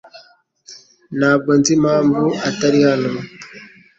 [1.17, 3.11] Ntabwo nzi impamvu atari hano.